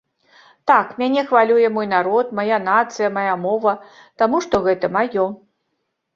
[0.69, 3.75] Так, мяне хвалюе мой народ, мая нацыя, мая мова,
[4.25, 5.29] таму што гэта маё.